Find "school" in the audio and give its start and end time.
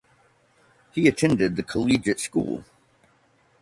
2.19-2.65